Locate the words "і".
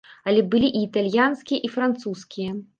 0.79-0.81, 1.69-1.73